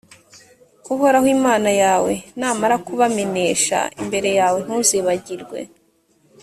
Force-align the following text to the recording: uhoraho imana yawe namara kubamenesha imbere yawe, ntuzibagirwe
uhoraho 0.93 1.27
imana 1.37 1.69
yawe 1.83 2.13
namara 2.39 2.75
kubamenesha 2.85 3.77
imbere 4.01 4.29
yawe, 4.39 4.57
ntuzibagirwe 4.65 5.59